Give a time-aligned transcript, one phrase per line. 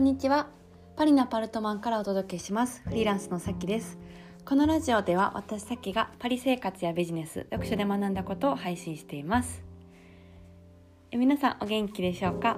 [0.00, 0.46] んにちは。
[0.96, 2.80] パリのアパルトマンからお届けします。
[2.86, 3.98] フリーランスのさきです。
[4.46, 9.62] このラジオでは私さきがパリ生活やビジネス読書で学んだことを配信しています。
[11.10, 12.56] え皆さんお元気でしょうか、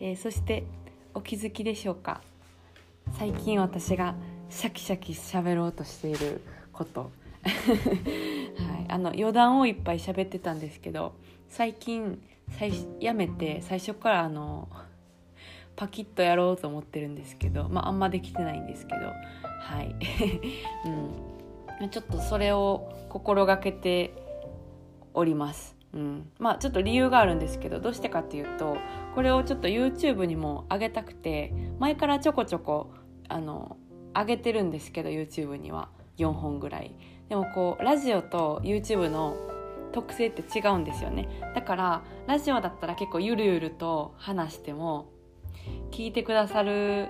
[0.00, 0.64] えー、そして
[1.12, 2.22] お気づきでしょうか？
[3.18, 4.14] 最近私が
[4.48, 6.40] シャキシャキ喋ろうとしている
[6.72, 7.10] こと。
[7.44, 11.12] はい、あの余談をいっぱい喋ってたんですけど
[11.50, 14.66] 最近最やめて最初からあの
[15.76, 19.94] パキッとやろうと思ってるんですけど、まあ、あんまできてないんですけどはい、
[21.80, 24.12] うん、ちょっとそれを心がけて
[25.14, 25.76] おります。
[25.92, 28.78] うん、まあちょっと理由があるんですけどどうしてかっていうと
[29.14, 32.92] これをちょっと YouTube にも上げたくて前からちょこちょこ
[33.28, 33.76] あの
[34.14, 35.90] 上げてるんですけど YouTube には。
[36.18, 36.94] 4本ぐらい。
[37.28, 39.36] でもこうラジオと YouTube の
[39.92, 41.28] 特性って違うんですよね。
[41.54, 45.10] だからラジオだったら結構ゆるゆると話しても
[45.90, 47.08] 聞いてくださる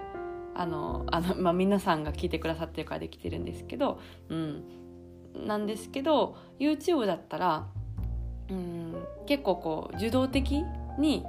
[0.54, 4.64] あのあの、まあ、皆さんが聞いてくださってるからできてるんですけど、うん、
[5.46, 7.66] なんですけど YouTube だったら、
[8.50, 8.94] うん、
[9.26, 10.62] 結構こう受動的
[10.98, 11.24] に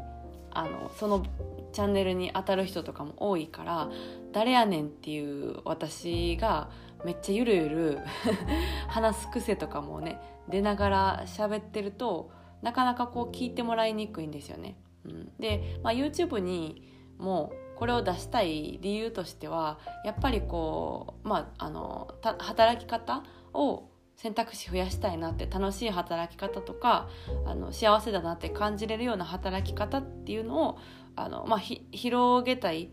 [0.52, 1.25] あのその
[1.72, 3.89] チャンネルに当たる人とかも多いから
[4.31, 6.70] 誰やねんっていう私が
[7.03, 8.00] めっちゃゆるゆる
[8.88, 12.30] 話す癖とかもね出ながら喋ってると
[12.61, 14.77] なかなかこう聞いてもらいにくいんですよね。
[15.05, 27.09] うん、で、まあ、YouTube にもうこれを出したい理由としてはやっぱりこう、まあ、あの働き方を選択肢増やしたいなって楽しい働き方とか
[27.45, 30.78] あの幸せだなって感じれるような働き方っていうのを
[31.16, 32.89] あの、まあ、広げたい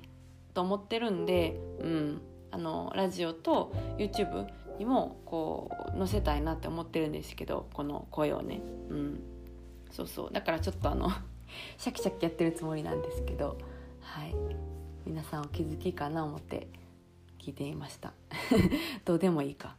[0.55, 9.21] と思ってるんで、うん、あのラジオと YouTube にもこう載せたいなって思ってるんですけどこの声をね、うん、
[9.93, 10.33] そうそう。
[10.33, 11.11] だからちょっとあの
[11.77, 13.59] シャキシャキやってるつもりなんですけど。
[14.11, 14.35] はい。
[15.07, 16.67] 皆さんお気づきかな思って
[17.39, 18.13] 聞いてみました。
[19.07, 19.77] どうでもいいか。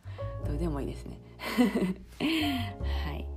[0.48, 1.20] どうでもいいですね。
[3.06, 3.28] はい。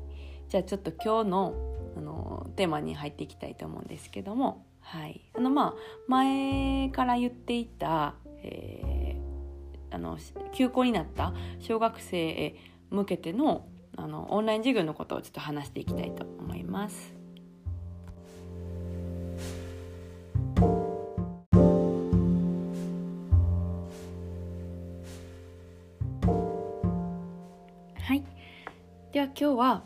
[0.48, 1.54] じゃあちょっと今日の
[1.96, 4.66] あのテーマに入っていきたいと思うんですけども。
[4.78, 5.20] はい。
[5.34, 5.74] あのまあ
[6.06, 8.14] 前から言っていた、
[8.44, 10.16] えー、あの
[10.52, 12.56] 休校になった小学生へ
[12.90, 13.66] 向けての
[13.96, 17.13] あのオンライン授業のことをちょっと話していきたいと思います。
[28.04, 28.22] はい。
[29.12, 29.82] では今日は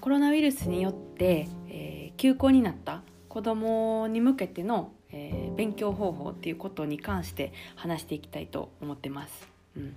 [0.00, 9.48] コロナウイルスによって、えー、休校になった子どもに向けての、えー、勉強方法っていうことに関して話していきたいと思ってます。
[9.76, 9.94] うん、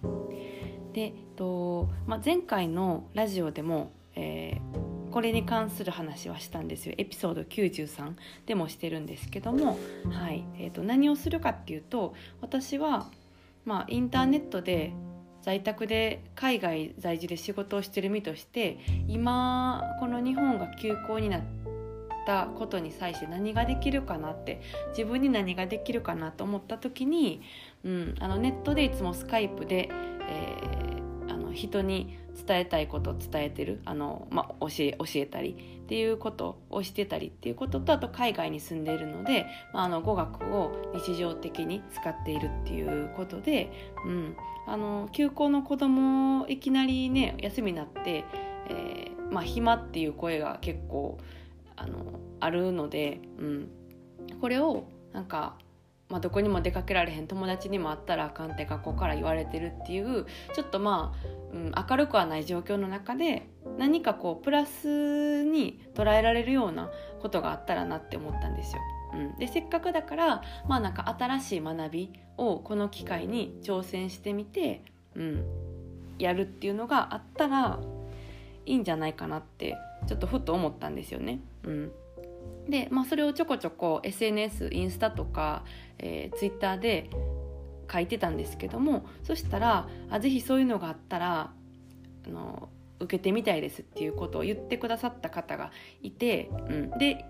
[0.94, 6.94] でと、まあ、前回のラジオでも、えー、これに関する話はしたんですよ。
[7.00, 8.14] エピソード93
[8.46, 9.80] でもしてるんですけども、
[10.12, 10.46] はい。
[10.60, 13.10] えーと何をするかっていうと私は、
[13.66, 14.94] まあ、インターネットで
[15.44, 21.42] 在宅で海外在住で仕事をしてる身として今この日本が休校になっ
[22.26, 27.42] たことに際して何ができるかなって自分に何ができるかなと思った時に、
[27.84, 29.90] うん、あのネットでいつもスカイプで、
[30.30, 32.18] えー、あの人に
[32.48, 43.70] 伝えたいことを伝えてるあの、まあ、教え教えたりっていうことをしてたりっていうこととあと海外に住んでいるので、まあ、あの語学を日常的に使っているっていうことで、
[44.06, 48.24] うん、あの休校の子供いきなりね休みになって、
[48.70, 51.18] えー、まあ、暇っていう声が結構
[51.76, 53.70] あのあるので、うん、
[54.40, 55.58] これをなんか
[56.14, 68.82] まあ、どこにも出かけられへん友達にも会ったらあかんって学校から言われてるっていうちょっとまあ、うん、明るくはない状況の中で何かこうプラスに捉えられるようなことがあったらなって思ったんですよ。
[69.16, 74.84] うん、でせっかくだからまあなんか新しい学びをこの機会に挑戦してみて、
[75.16, 75.46] うん、
[76.20, 77.80] やるっていうのがあったら
[78.68, 81.40] いいんじゃないかなってちょっとふと思ったんですよね。
[81.64, 81.92] うん
[82.68, 85.64] で、まあ、それをちょこちょこ SNS インスタとか、
[86.00, 87.10] えー、ツイッターで
[87.92, 91.52] 書いてたんですけどもそしたらあぜひそういうのがあったら
[92.26, 92.70] あの
[93.00, 95.72] 受けてみたいですっていうことを言ってくださった方が
[96.02, 97.26] いて、うん、で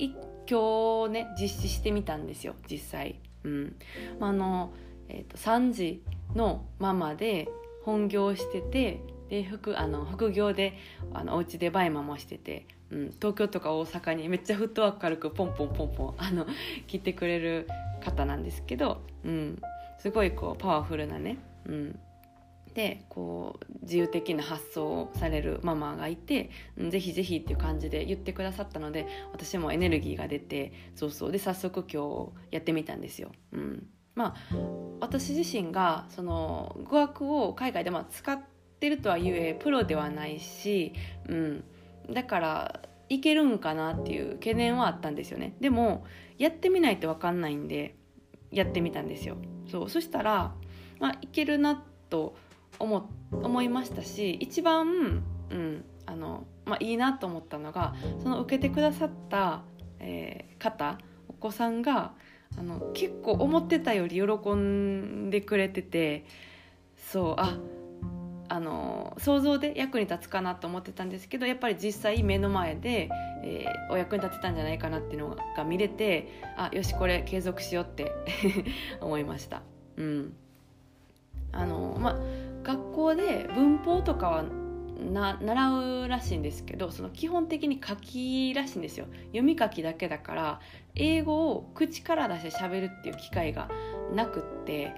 [0.49, 3.19] 今日ね実施してみたんですよ実際。
[3.43, 3.75] うん
[4.19, 4.73] まあ、の
[5.09, 6.01] えーと、3児
[6.33, 7.49] のママで
[7.83, 9.01] 本業してて
[9.33, 10.77] で副あの副業で
[11.11, 16.45] あのお家でバイマもしててうん、東京とか大阪にめっちゃフットワーク軽くポンポンポンポンあの
[16.85, 17.67] 来てくれる
[18.01, 19.59] 方なんですけど、うん、
[19.97, 21.99] すごいこうパワフルなね、うん、
[22.75, 33.31] でこう自由的な発想をされるママがいて、うん、ぜひぜひっていう感じで言ってくださったので私もエネルギーが出てそうそうで早速今日やってみたんですよ。
[33.53, 34.55] うんまあ
[34.99, 38.52] 私自身がその語学を海外でま使って
[38.83, 40.91] てるとはいえプロではないし、
[41.29, 41.63] うん、
[42.11, 45.55] だからいけるんかなっていう懸念はあったんですよね。
[45.61, 46.03] でも
[46.37, 47.95] やってみないと分かんないんで
[48.51, 49.37] やってみたんですよ。
[49.71, 49.89] そう。
[49.89, 50.53] そしたら、
[50.99, 52.35] まあ、いけるなと
[52.77, 59.63] 思思いましたし一番、うんあのまあ、いいなと思ったのがその受けてくださった、
[59.99, 60.97] えー、方
[61.29, 62.11] お子さんが
[62.57, 66.25] あの結構思ってたより喜んでくれてて
[66.97, 67.57] そうあ
[68.53, 73.09] あの想像で役に立つかなと思ってたんですけどやっぱり実際目の前で、
[73.43, 78.11] えー、お役に立てたんじゃないかなっていうのが見れてあよしこれ継続しようって
[79.01, 79.63] 思いました。
[79.97, 80.35] うん
[81.51, 82.19] あのま、
[82.63, 84.43] 学校で文法とかは
[85.11, 90.59] な習うらしいんですけどその基本的に書きらしいんですよ読み書きだけだから
[90.95, 93.69] 英語を口から出して喋るっていう機会が
[94.13, 94.93] なくって、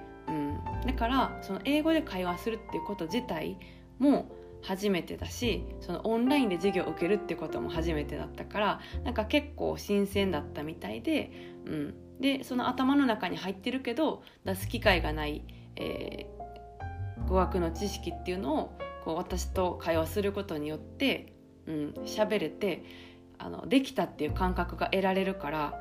[0.85, 3.57] だからその英語で会話するっていうこと自体
[3.99, 4.29] も
[4.61, 11.31] 初めてだしそのオンラインで授業を受けるってことも初めてだったからなんか結構新鮮だったみたいで、
[11.65, 15.43] うん、でその頭の中に入ってるけど出す機会がない、
[15.75, 21.33] えー、語学の知識っていうのをこう私と会話することによって
[21.67, 22.83] 喋、うん、れて
[23.37, 25.79] あのできたっていう感覚が得られるから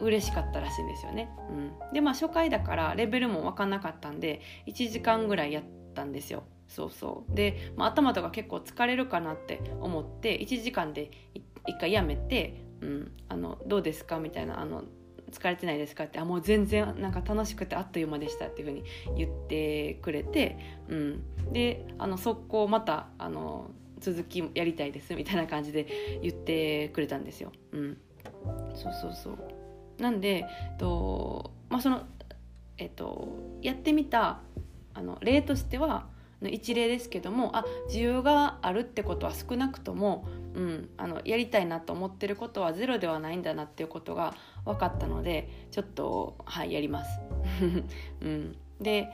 [0.00, 1.28] 嬉しかったらしいんですよね。
[1.50, 5.64] うん、でまあ初回だからレベルも分かんなかったんで1時間ぐらいやっ
[5.94, 6.44] たんですよ。
[6.68, 11.10] そうそうで、まあ、頭とか結構疲れるかなって思って1時間で
[11.66, 14.84] 1回やめて、うん、あのどうですかみたいなあの
[15.30, 18.84] 疲れてないですかってあもう全然なんか楽しくてあっという間でしたっていうふうに
[19.16, 20.58] 言ってくれて、
[20.88, 23.70] うん、であの速攻またあの
[24.00, 27.52] 続きやりたいですみたいな感じで言ってくれたんですよ。
[27.72, 27.98] うん、
[28.74, 29.57] そうそうそう
[29.98, 32.02] なんでえっと、まあ、その、
[32.76, 33.28] えっと、
[33.62, 34.40] やってみた
[34.94, 36.06] あの例としては
[36.42, 44.34] 一例ですけどもあ需要があるってことは少なくとも、うん、あのやりたいなと思ってることはゼロではないんだなっていうことが
[44.64, 47.20] 分かったのでちょっとはいやります。
[48.22, 49.08] うん、で、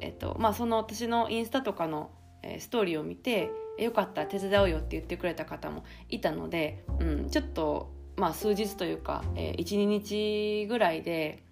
[0.00, 2.10] えっとまあ、その私のインスタとかの、
[2.42, 11.42] えー、ストーリーを見てよかったら手伝うよって言ってくれた方もいたので、うん、ちょっと、まあ、数日というか、えー、12日ぐらいで、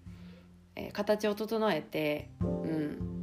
[0.77, 3.15] えー、形を整えて、うん。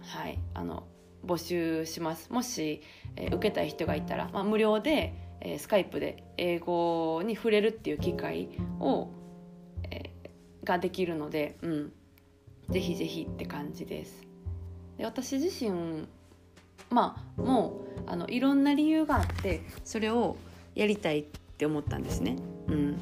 [0.00, 0.84] はい、あの
[1.24, 2.32] 募集します。
[2.32, 2.82] もし、
[3.16, 8.48] えー、受けたい人がいたら、まあ、無料で、えー、スカイプで英語に触れるっていう機会
[8.80, 9.08] を、
[9.90, 11.92] えー、ができるので、うん、
[12.70, 14.26] ぜひぜひって感じです。
[14.98, 16.06] で私自身
[16.90, 20.36] まあもうあのいろんな理由があってそれを
[20.74, 21.24] やりたいっ
[21.56, 22.36] て思ったんですね。
[22.70, 23.00] うん、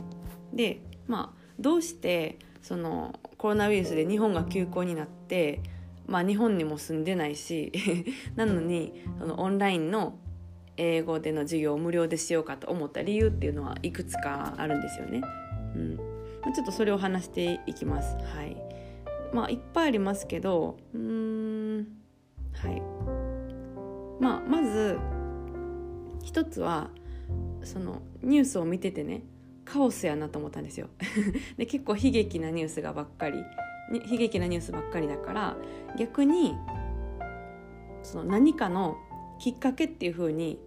[0.54, 5.62] でまあどうしてそのコロナウイルスで日本が休校になって
[6.08, 7.70] まあ、日本にも住んでないし
[8.34, 10.18] なのにそのオンラインの
[10.78, 15.20] 英語での授業を無料でしようかと思った理由っていうのはいくつかあるんですよね。
[15.76, 15.96] うん、
[16.54, 18.16] ちょっとそれを話していきます。
[18.16, 18.56] はい。
[19.34, 21.86] まあいっぱいありますけどうん
[22.54, 22.80] はい。
[24.18, 24.98] まあまず
[26.22, 26.90] 一つは
[27.64, 29.24] そのニュースを見ててね
[29.70, 30.88] カオスやなと思ったんですよ。
[31.58, 33.44] で結構悲劇なニュースがばっかり
[34.10, 35.56] 悲劇なニュースばっかりだから
[35.96, 36.56] 逆に
[38.02, 38.96] その何かの
[39.38, 40.58] きっかけっていう風に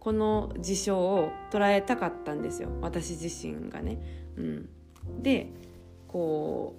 [0.00, 3.98] この事象を捉えたかったんですよ私自身がね。
[4.36, 4.68] うん、
[5.22, 5.50] で
[6.08, 6.76] こ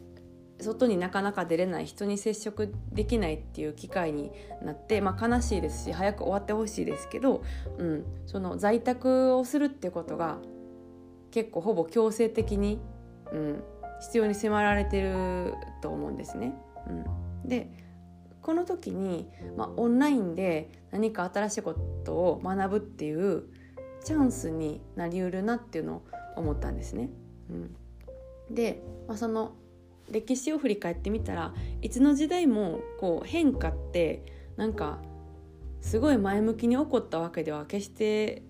[0.60, 4.32] う外になかなか出れない人に接触できないっていう機会に
[4.64, 7.44] なって、まあ、悲しいですし早く終わってほしいですけど、
[7.78, 10.40] うん、その在宅をするってことが
[11.38, 12.80] 結構ほぼ強制的に、
[13.32, 13.64] うん、
[14.02, 15.54] 必要に迫られてる
[15.84, 16.56] と思うんですね。
[16.88, 17.70] うん、で
[18.42, 23.44] この時に、まあ、オンラインで何か新しいことを学ぶっていう
[24.04, 26.02] チャンスになりうるなっていうのを
[26.38, 27.12] 思ったんですね。
[27.52, 27.76] うん、
[28.56, 29.52] で、まあ、その
[30.10, 31.54] 歴史を振り返ってみたら
[31.84, 34.26] いつの時代もこう変化って
[34.56, 34.98] なんか
[35.82, 38.42] すごい前向きに起こったわけでは決して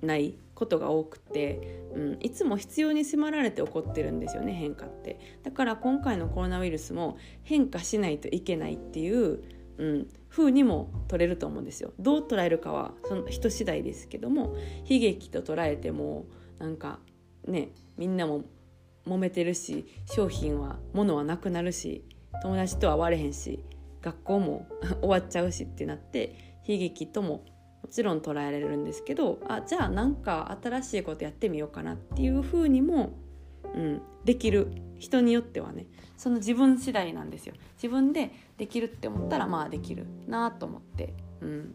[0.00, 5.18] ないことが多くて、うん、いつも必要に迫られて起こってるんですよね変化って。
[5.42, 9.42] だから今回のコロナウイルスも変化しないといけないっていう、
[9.78, 11.94] うん、風にも取れると思うんですよ。
[11.98, 16.26] どう捉えるかはその人次第ですけども悲劇と捉えても
[16.58, 16.98] なんか
[17.46, 18.44] ねみんなも
[19.06, 22.04] 揉めてるし商品は物はなくなるし
[22.42, 23.64] 友達とは会われへんし
[24.02, 24.66] 学校も
[25.00, 27.44] 終わっちゃうしってなって悲劇とも
[27.82, 33.12] もちろん捉えられるんですけどあじゃあなんか新しいことやってみようかなっていうふうにも
[33.74, 37.54] うん、できる人によってはねその自分次第なんですよ。
[37.76, 41.74] 自分でできるって思ったらまあできるなと思って、うん。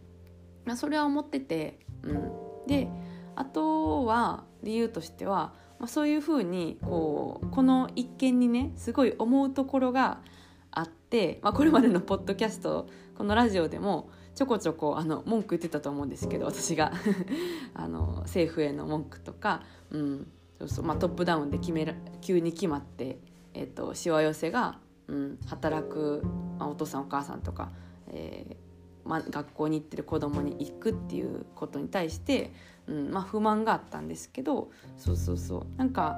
[0.65, 2.87] まあ、それは思ってて、うん、で
[3.35, 10.21] あとは理由としては、まあ、そういうふうにこうこの一件にねすごい思うところが
[10.69, 16.91] あって、まあ、これまでのポッドキャストこのラジオでもちょこちょこあの文句言ってたと思うんですけど私が。
[17.73, 20.27] あの政府への文句とか、うん。
[20.59, 23.19] そうそうまあ、トップダウンで決める急に決まって、
[23.53, 26.23] えーと、しわ寄せが、うん、働く、
[26.57, 27.71] まあ、お父さんお母さんとか、
[28.07, 32.53] えーまあ、学校に行ってる子供に行くっていうことに対して、
[32.87, 35.65] うんまあ、不満があったんですけどそうそうそう。
[35.77, 36.15] なんか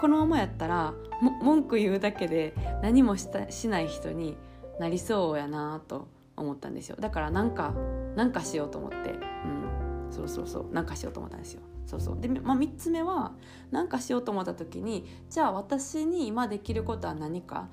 [0.00, 0.92] このままやったら
[1.40, 4.36] 文句言うだけで何もしたしない人に
[4.80, 6.08] なりそうやなと
[6.38, 6.96] 思ったんですよ。
[6.98, 7.74] だからなんか
[8.16, 10.72] なんかしようと思って、うん、そうそうそう。
[10.72, 11.62] なんかしようと思ったんですよ。
[11.86, 12.20] そうそう。
[12.20, 13.32] で、まあ、3つ目は
[13.70, 17.68] 何かしようと思った時にじゃあ私に今できることは何か？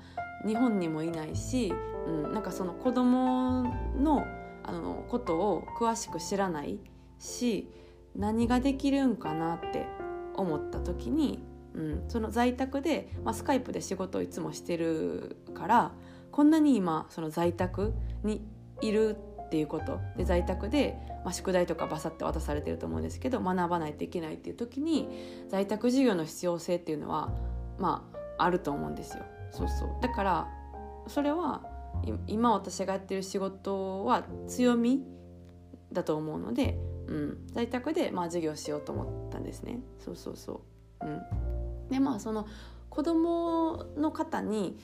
[0.46, 1.72] 日本にもいないし、
[2.06, 3.64] うん、なんかその子供
[3.98, 4.24] の
[4.62, 6.78] あのことを詳しく知らない
[7.18, 7.70] し
[8.14, 9.86] 何ができるんかなって
[10.34, 11.42] 思った時に、
[11.74, 15.92] うん、その在宅で、まあ、スカイプで仕事をいつもしてるから
[16.32, 17.94] こんなに今その在宅
[18.24, 18.46] に
[18.80, 19.16] いる
[19.46, 20.00] っていうこと。
[20.16, 25.08] で在宅で、まあ、宿題とかバサッて渡されてると思うんですけど学ばないといけないっていう時に
[25.48, 27.32] 在宅授業の必要性っていうのは
[27.78, 29.24] まああると思うんですよ。
[29.50, 29.88] そうそう。
[30.02, 30.48] だから
[31.06, 31.62] それは
[32.26, 35.02] 今私がやってる仕事は強み
[35.92, 39.80] だと思うので、うん、在宅でまあ授業しようと思ったんですね。
[39.98, 40.62] そうそうそ
[41.00, 42.46] う、うん、でまあその
[42.90, 44.78] 子供の方に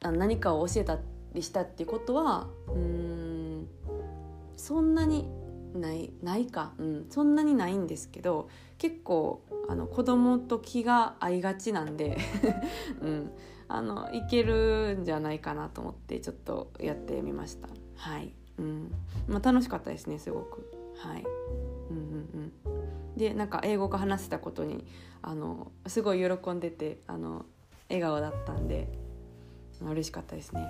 [0.00, 0.98] 何かを教えた
[1.32, 3.68] りしたっていうことはうん
[4.56, 5.28] そんなに
[5.74, 8.48] ないないか、うん、そんなにないんですけど
[8.78, 12.18] 結構あの子供と気が合いがちなんで、
[13.00, 13.30] うん、
[13.68, 17.68] あのいけるんじゃないかなと思ってちょっとやってみました。
[17.94, 18.92] はい、うん
[19.28, 20.68] まあ、楽しかったですねすごく。
[20.96, 21.24] はい、
[23.16, 24.84] でなんか英語が話せたことに
[25.22, 27.46] あのすごい喜んでてあの
[27.88, 28.88] 笑顔だったんで
[29.80, 30.66] 嬉しかったですね。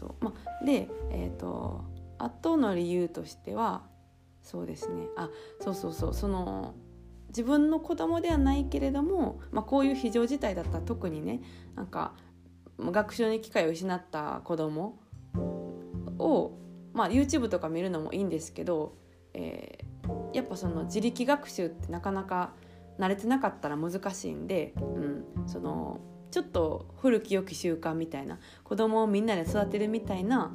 [0.00, 0.24] そう。
[0.24, 1.84] まあ、で、えーと、
[2.18, 3.82] 後の理由としては
[4.42, 5.06] そうですね。
[5.16, 5.28] あ
[5.60, 6.14] そうそうそう。
[6.14, 6.74] その
[7.28, 10.78] 自分の子供ではないけれども、まあ、こういう非常事態だった。
[10.78, 11.42] ら特にね
[11.76, 12.14] なんか
[12.78, 14.98] 学習に機会を失った子供
[16.18, 16.52] を、
[16.94, 18.96] まあ、YouTube とか見るのもいいんですけど、
[19.34, 22.54] えー、やっぱその自力学習ってなかなか
[22.98, 26.00] 慣れてなかったら難しいんで、うん、その
[26.30, 30.52] ちょっと古き良き習慣みたいな子供をみんなで育てるみたいな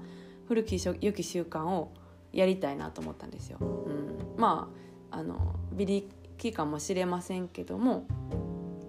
[0.47, 1.93] 古き良き習慣を
[2.31, 3.57] やりたいなと思ったんですよ。
[3.59, 4.69] うん、ま
[5.11, 8.05] ああの微力かもしれませんけども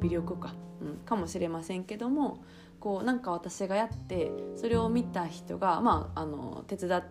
[0.01, 2.45] 微力か、うん、かもしれませんけども
[2.81, 7.03] こうなんか私がやってそれを見た人が、まあ、あの手伝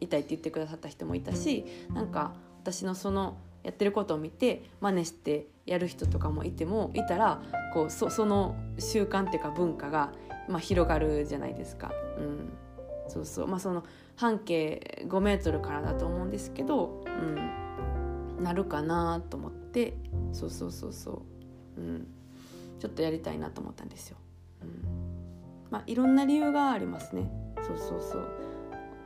[0.00, 7.42] いたいって言ってくださった人もいたしなんか私のそのやってることを見て真似してやる人とかもいてもいたら
[7.72, 10.12] こうそその習慣っていうか文化が、
[10.48, 11.92] まあ、広がるじゃないですか。
[12.18, 12.52] うん、
[13.08, 13.82] そうそうまあその
[14.16, 17.02] 半径5メートルからだと思うんですけど、
[18.38, 19.96] うん、なるかなと思って
[20.32, 21.22] そうそうそうそ
[21.76, 22.06] う、うん、
[22.78, 24.18] ちょっとやりたいなと思ったんですよ。
[24.62, 25.14] うん
[25.70, 27.28] まあ、いろんな理由がありますね。
[27.56, 28.28] そうそうそう。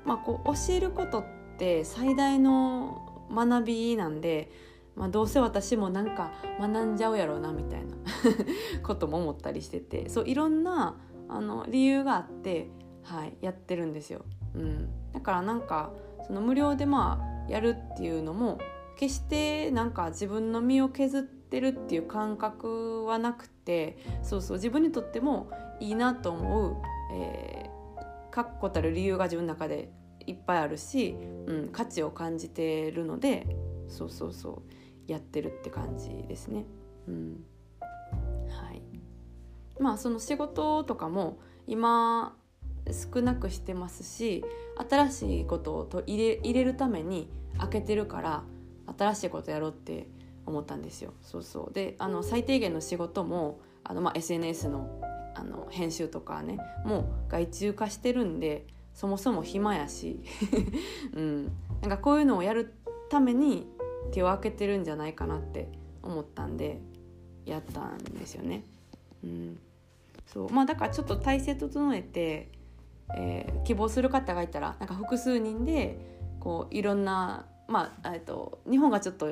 [0.05, 1.25] まあ、こう教えることっ
[1.57, 4.51] て最大の学びなんで
[4.99, 7.95] まあ、どうせ私もなんか学んじゃうやろうなみたいな
[8.83, 10.97] ことも思ったりしててそういろんな
[11.29, 12.69] あの理由があって、
[13.05, 14.23] はい、やってるんですよ。
[14.55, 15.93] うん、だからなんか
[16.27, 18.59] その無料でまあやるっていうのも
[18.97, 26.77] 決してなんか自分の身を削ってるっていう感覚はなくてそうそう自分にとってもいいなと思う、
[27.13, 29.93] えー、確固たる理由が自分の中で
[30.29, 31.17] いっぱいあるし、
[31.47, 33.47] うん、価値を感じてるので
[33.89, 34.63] そうそうそ
[35.09, 36.67] うやってるって感じですね。
[37.09, 37.45] うん
[38.51, 38.83] はい、
[39.81, 42.37] まあその仕事とかも今
[42.93, 44.45] 少なくしてますし
[44.89, 48.45] 新しいことをと入れ入れるために開けてるから
[48.99, 50.09] 新しいことやろうって
[50.47, 51.13] 思ったんですよ。
[51.23, 55.01] そうそうであの最低限の仕事もあの、まあ、SNS の
[55.35, 58.67] あの編集とかねもう外注化してるんで
[58.99, 60.19] そもそも暇やし、
[61.15, 61.45] うん、
[61.83, 62.75] なんかこういうのをやる
[63.09, 63.69] ために
[64.11, 65.69] 手を開けてるんじゃないかなって
[66.03, 66.81] 思ったんで
[67.45, 68.65] やったんですよね。
[69.23, 69.61] うん、
[70.27, 70.51] そう。
[70.51, 72.51] まあだからちょっと体制整えて、
[73.15, 75.97] えー、希望する方がいたらなんか複数人で
[76.41, 79.29] こういろんなまあえっと日本がちょっと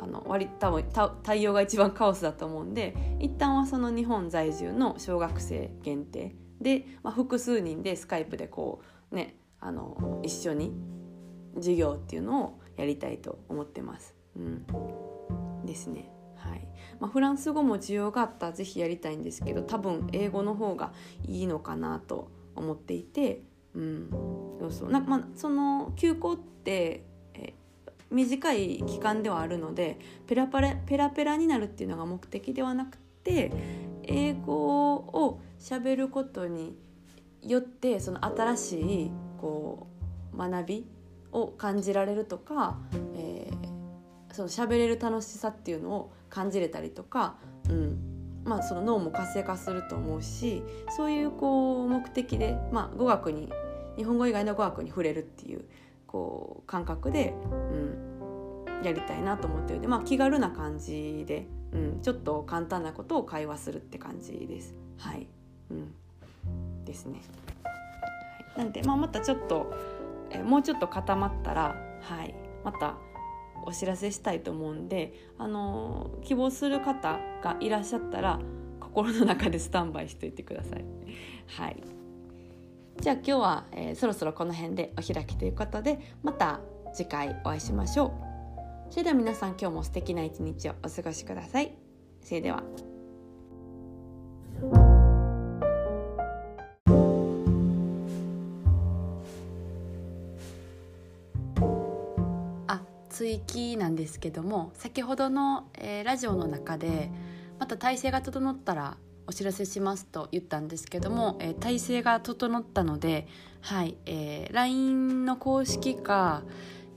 [0.00, 0.84] あの割多分
[1.22, 10.72] 対応が一番カオスだと思うんで一旦はその日本在住の小学生限定で、まあ、複数人でスカイプでこうねあの一緒に
[11.56, 14.14] 授業っていうのをやりたいと思ってます。
[14.36, 14.66] うん、
[15.64, 16.10] ですね。
[16.36, 16.68] はい
[17.00, 20.92] まあ、フランス語も需要があったら是非やりたいんですけど多分英語の方が
[21.26, 23.42] いいのかなと思っていて、
[23.74, 24.10] うん、
[24.60, 27.04] そうそうな、まあ、その休校って
[28.10, 33.52] 短い期間ではあるのでペラパレペラペラになるっていうのが目的ではなくて
[34.04, 36.76] 英語をしゃべることに
[37.42, 39.88] よってその新しいこ
[40.32, 40.86] う学び
[41.32, 42.78] を感じられるとか、
[43.16, 47.34] えー、その喋れる楽しさっていうのを感じれたりとか、
[47.68, 47.98] うん
[48.44, 50.62] まあ、その脳も活性化すると思うし
[50.96, 53.50] そういうこう目的で、まあ、語学に
[53.96, 55.64] 日本語以外の語学に触れるっていう
[56.06, 57.34] こう感覚で、
[58.62, 64.76] うん、やりたいなと思ってるで、まあ、気軽な感じで、うん、ちょっと簡単なことを会話するって感じです。
[64.98, 65.26] はい、
[65.70, 67.20] うん、ですね。
[67.64, 67.70] は
[68.56, 69.72] い、なんで、まあ、またちょっと
[70.30, 72.96] えもうちょっと固まったら、はい、また
[73.64, 78.38] お知らせしたいと思うんで、あの希望する方がいらっしゃったら
[78.80, 80.84] 心の中でスタンバイしておいてください。
[81.58, 81.82] はい。
[83.00, 86.60] じゃあ今日は、えー、そろそろこの辺でお開きということでまた
[86.94, 88.90] 次回お会いしましょう。
[88.90, 91.76] それでは皆さん今日も素敵な一日をお過ごしください。
[92.22, 92.62] それでは。
[103.16, 107.10] 追記なんですけども先ほどの、えー、ラジオの中で
[107.58, 113.26] また体制が整ったらお知らせしますと言ったんですけども、えー、体制が整ったので、
[113.62, 116.42] はいえー、LINE の公式か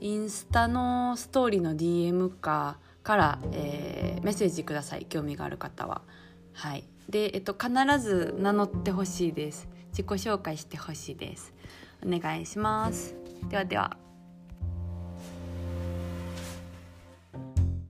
[0.00, 6.02] インスタのストーリーの DM かから、えー、メッセージください興味がある方は。
[6.52, 9.68] はい、で、えっと、必ず名乗ってほしいです。
[9.92, 11.54] 自己紹介してほしいです。
[12.06, 13.16] お願いします。
[13.48, 14.09] ではでは。